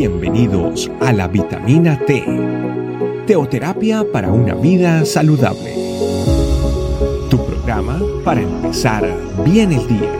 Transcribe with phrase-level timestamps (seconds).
[0.00, 2.24] Bienvenidos a la vitamina T,
[3.26, 5.74] teoterapia para una vida saludable.
[7.28, 9.04] Tu programa para empezar
[9.44, 10.10] bien el día.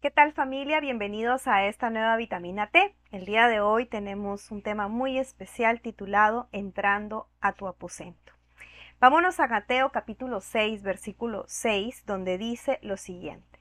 [0.00, 0.78] ¿Qué tal familia?
[0.78, 2.94] Bienvenidos a esta nueva vitamina T.
[3.10, 8.33] El día de hoy tenemos un tema muy especial titulado Entrando a tu aposento.
[9.04, 13.60] Vámonos a Mateo capítulo 6, versículo 6, donde dice lo siguiente.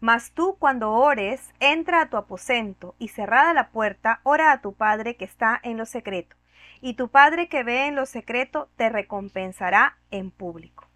[0.00, 4.72] Mas tú cuando ores, entra a tu aposento y cerrada la puerta, ora a tu
[4.74, 6.34] Padre que está en lo secreto,
[6.80, 10.88] y tu Padre que ve en lo secreto te recompensará en público.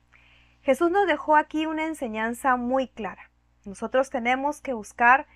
[0.63, 3.31] Jesús nos dejó aquí una enseñanza muy clara.
[3.65, 5.29] Nosotros tenemos que buscar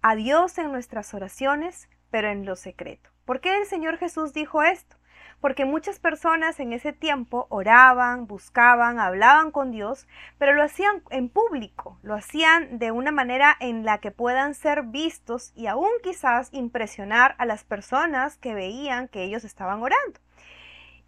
[0.00, 3.10] a Dios en nuestras oraciones, pero en lo secreto.
[3.26, 4.97] ¿Por qué el Señor Jesús dijo esto?
[5.40, 10.06] Porque muchas personas en ese tiempo oraban, buscaban, hablaban con Dios,
[10.38, 14.82] pero lo hacían en público, lo hacían de una manera en la que puedan ser
[14.82, 20.20] vistos y aún quizás impresionar a las personas que veían que ellos estaban orando.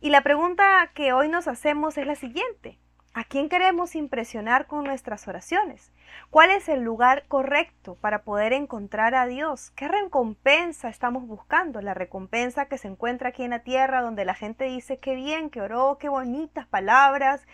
[0.01, 2.79] Y la pregunta que hoy nos hacemos es la siguiente.
[3.13, 5.91] ¿A quién queremos impresionar con nuestras oraciones?
[6.31, 9.73] ¿Cuál es el lugar correcto para poder encontrar a Dios?
[9.73, 11.81] ¿Qué recompensa estamos buscando?
[11.81, 15.51] La recompensa que se encuentra aquí en la tierra, donde la gente dice, qué bien,
[15.51, 17.45] que oró, qué bonitas palabras,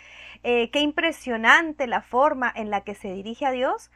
[0.42, 3.90] eh, qué impresionante la forma en la que se dirige a Dios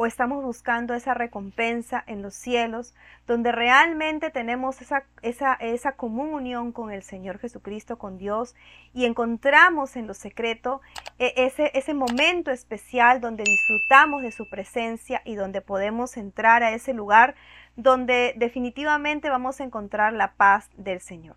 [0.00, 2.94] o estamos buscando esa recompensa en los cielos,
[3.26, 8.54] donde realmente tenemos esa, esa, esa comunión con el Señor Jesucristo, con Dios,
[8.94, 10.80] y encontramos en lo secreto
[11.18, 16.72] e, ese, ese momento especial donde disfrutamos de su presencia y donde podemos entrar a
[16.72, 17.34] ese lugar
[17.76, 21.36] donde definitivamente vamos a encontrar la paz del Señor.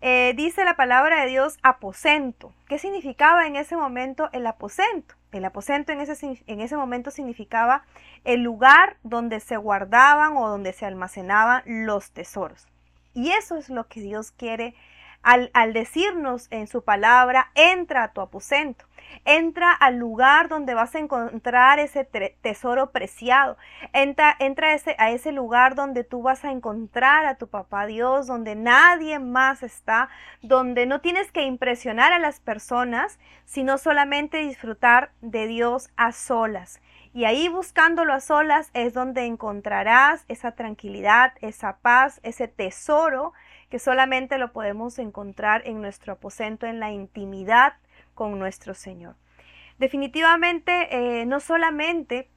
[0.00, 2.52] Eh, dice la palabra de Dios aposento.
[2.68, 5.14] ¿Qué significaba en ese momento el aposento?
[5.32, 7.84] El aposento en ese, en ese momento significaba
[8.24, 12.68] el lugar donde se guardaban o donde se almacenaban los tesoros.
[13.14, 14.74] Y eso es lo que Dios quiere
[15.24, 18.84] al, decirnos en su palabra, entra a tu aposento.
[19.24, 23.56] Entra al lugar donde vas a encontrar ese tesoro preciado.
[23.92, 28.54] Entra, entra a ese lugar donde tú vas a encontrar a tu papá Dios, donde
[28.54, 30.08] nadie más está,
[30.42, 36.80] donde no tienes que impresionar a las personas, sino solamente disfrutar de Dios a solas.
[37.14, 43.32] Y ahí buscándolo a solas es donde encontrarás esa tranquilidad, esa paz, ese tesoro
[43.70, 47.74] que solamente lo podemos encontrar en nuestro aposento, en la intimidad
[48.14, 49.14] con nuestro Señor.
[49.78, 52.28] Definitivamente, eh, no solamente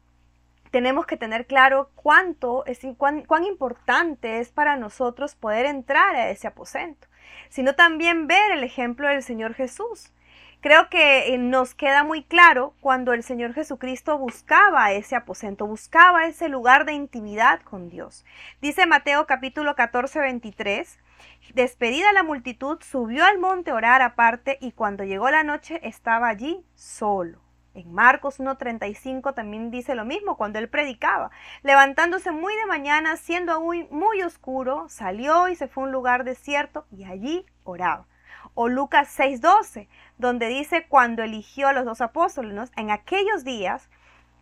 [0.69, 6.29] tenemos que tener claro cuánto es cuán, cuán, importante es para nosotros poder entrar a
[6.29, 7.07] ese aposento,
[7.49, 10.11] sino también ver el ejemplo del Señor Jesús.
[10.59, 16.25] Creo que eh, nos queda muy claro cuando el Señor Jesucristo buscaba ese aposento, buscaba
[16.25, 18.25] ese lugar de intimidad con Dios.
[18.59, 20.99] Dice Mateo capítulo 14, 23,
[21.53, 26.27] Despedida la multitud, subió al monte a orar aparte y cuando llegó la noche estaba
[26.27, 27.39] allí solo.
[27.75, 31.29] En Marcos 1.35 también dice lo mismo cuando él predicaba.
[31.61, 36.23] Levantándose muy de mañana, siendo aún muy oscuro, salió y se fue a un lugar
[36.23, 38.07] desierto y allí oraba.
[38.53, 39.87] O Lucas 6.12,
[40.17, 43.89] donde dice cuando eligió a los dos apóstoles, en aquellos días,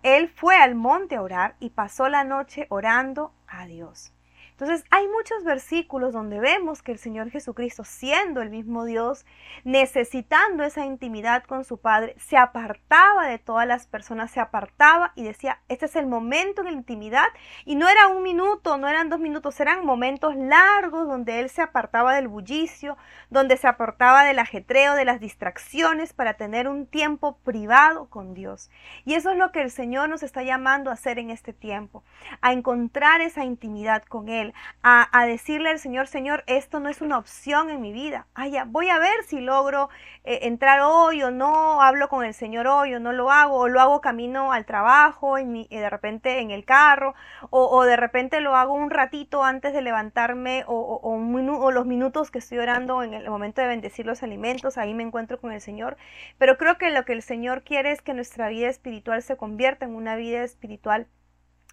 [0.03, 4.14] él fue al monte a orar y pasó la noche orando a Dios.
[4.57, 9.25] Entonces hay muchos versículos donde vemos que el Señor Jesucristo, siendo el mismo Dios,
[9.65, 15.23] necesitando esa intimidad con su Padre, se apartaba de todas las personas, se apartaba y
[15.23, 17.27] decía, este es el momento de intimidad.
[17.65, 21.61] Y no era un minuto, no eran dos minutos, eran momentos largos donde Él se
[21.61, 22.95] apartaba del bullicio,
[23.29, 28.69] donde se apartaba del ajetreo, de las distracciones para tener un tiempo privado con Dios.
[29.03, 32.05] Y eso es lo que el Señor nos está llamando a hacer en este tiempo,
[32.39, 34.44] a encontrar esa intimidad con Él
[34.83, 38.27] a, decirle al Señor, Señor, esto no es una opción en mi vida.
[38.33, 39.89] Ay, voy a ver si logro
[40.23, 43.67] eh, entrar hoy o no, hablo con el Señor hoy o no lo hago, o
[43.67, 47.15] lo hago camino al trabajo, y eh, de repente en el carro,
[47.49, 52.39] o, de repente lo hago un ratito antes de levantarme, o, o los minutos que
[52.39, 55.97] estoy orando en el momento de bendecir los alimentos, ahí me encuentro con el Señor.
[56.37, 59.85] Pero creo que lo que el Señor quiere es que nuestra vida espiritual se convierta
[59.85, 61.07] en una vida espiritual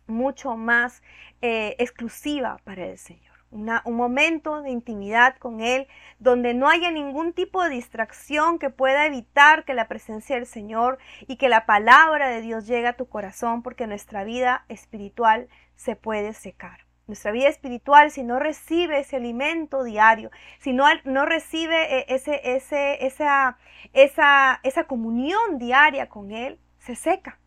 [0.07, 1.03] mucho más
[1.41, 3.33] eh, exclusiva para el Señor.
[3.51, 5.87] un momento de intimidad con Él
[6.19, 10.99] donde no haya ningún tipo de distracción que pueda evitar que la presencia del Señor
[11.27, 15.97] y que la palabra de Dios llegue a tu corazón porque nuestra vida espiritual se
[15.97, 16.87] puede secar.
[17.09, 22.41] Nuestra vida espiritual, si no recibe ese alimento diario, si no, no recibe eh, ese,
[22.55, 23.59] ese, esa,
[23.93, 27.39] esa, esa comunión diaria con Él, se seca.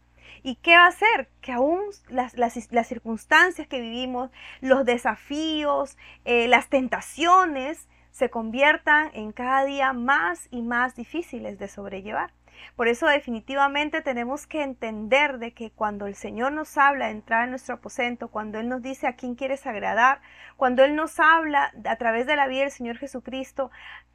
[0.45, 1.27] ¿Y qué va a hacer?
[1.42, 2.53] Que aún las,
[2.88, 4.30] circunstancias que vivimos,
[4.62, 11.68] los desafíos, eh, las tentaciones, se conviertan en cada día más y más difíciles de
[11.68, 12.31] sobrellevar.
[12.75, 17.45] Por eso definitivamente tenemos que entender de que cuando el Señor nos habla de entrar
[17.45, 20.21] en nuestro aposento, cuando Él nos dice a quién quieres agradar,
[20.57, 23.71] cuando Él nos habla a través de la vida del Señor Jesucristo,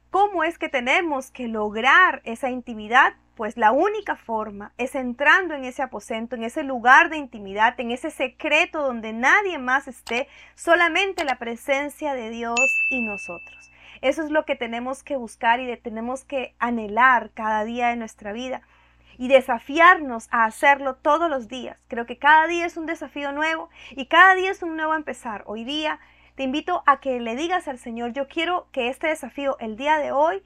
[0.09, 3.15] ¿cómo es que tenemos que lograr esa intimidad?
[3.41, 7.89] Pues la única forma es entrando en ese aposento, en ese lugar de intimidad, en
[7.89, 12.59] ese secreto donde nadie más esté, solamente la presencia de Dios
[12.91, 13.71] y nosotros.
[14.01, 18.31] Eso es lo que tenemos que buscar y tenemos que anhelar cada día de nuestra
[18.31, 18.61] vida
[19.17, 21.79] y desafiarnos a hacerlo todos los días.
[21.87, 25.45] Creo que cada día es un desafío nuevo y cada día es un nuevo empezar.
[25.47, 25.99] Hoy día
[26.35, 29.97] te invito a que le digas al Señor, yo quiero que este desafío el día
[29.97, 30.43] de hoy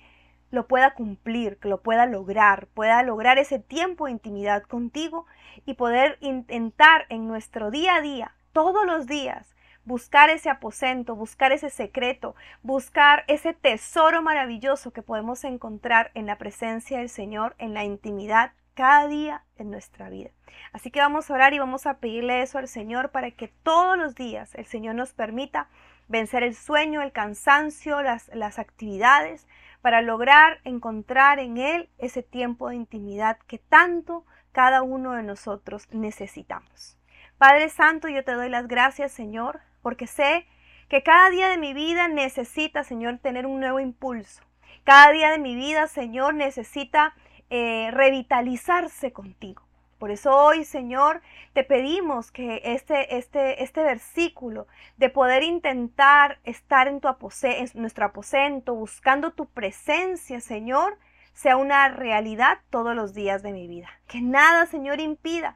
[0.51, 5.25] lo pueda cumplir, que lo pueda lograr, pueda lograr ese tiempo de intimidad contigo
[5.65, 9.55] y poder intentar en nuestro día a día, todos los días,
[9.85, 16.37] buscar ese aposento, buscar ese secreto, buscar ese tesoro maravilloso que podemos encontrar en la
[16.37, 20.31] presencia del Señor, en la intimidad cada día en nuestra vida.
[20.73, 23.97] Así que vamos a orar y vamos a pedirle eso al Señor para que todos
[23.97, 25.69] los días el Señor nos permita
[26.07, 29.47] vencer el sueño, el cansancio, las, las actividades,
[29.85, 35.87] para lograr encontrar en Él ese tiempo de intimidad que tanto cada uno de nosotros
[35.91, 36.97] necesitamos.
[37.37, 40.47] Padre Santo, yo te doy las gracias, Señor, porque sé
[40.89, 44.41] que cada día de mi vida necesita, Señor, tener un nuevo impulso.
[44.85, 47.13] Cada día de mi vida, Señor, necesita
[47.51, 49.61] eh, revitalizarse contigo.
[49.97, 51.21] Por eso hoy, Señor,
[51.53, 57.07] te pedimos que este, este, este versículo de poder intentar estar en, tu
[57.43, 60.97] en nuestro aposento, buscando tu presencia, Señor,
[61.33, 63.89] sea una realidad todos los días de mi vida.
[64.07, 65.55] Que nada, Señor, impida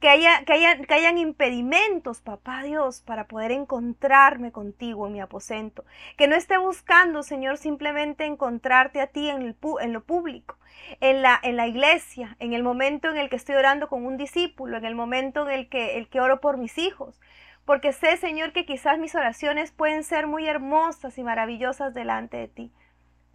[0.00, 5.20] que, haya, que, haya, que hayan impedimentos, papá Dios, para poder encontrarme contigo en mi
[5.20, 5.84] aposento.
[6.16, 10.58] Que no esté buscando, Señor, simplemente encontrarte a ti en, el, en lo público,
[11.00, 14.16] en la, en la iglesia, en el momento en el que estoy orando con un
[14.16, 17.20] discípulo, en el momento en el que, el que oro por mis hijos.
[17.64, 22.48] Porque sé, Señor, que quizás mis oraciones pueden ser muy hermosas y maravillosas delante de
[22.48, 22.72] ti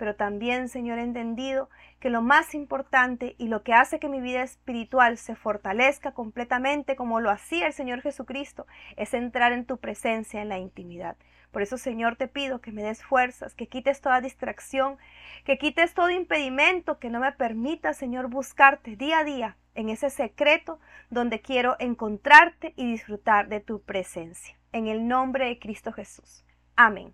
[0.02, 1.70] pero también, Señor, he entendido
[2.00, 6.96] que lo más importante y lo que hace que mi vida espiritual se fortalezca completamente
[6.96, 8.66] como lo hacía el Señor Jesucristo
[8.98, 11.18] es entrar en tu presencia en la intimidad.
[11.52, 14.98] Por eso, Señor, te pido que me des fuerzas, que quites toda distracción,
[15.46, 20.10] que quites todo impedimento que no me permita, Señor, buscarte día a día en ese
[20.10, 20.80] secreto
[21.12, 24.58] donde quiero encontrarte y disfrutar de tu presencia.
[24.72, 26.44] En el nombre de Cristo Jesús.
[26.76, 27.14] Amén.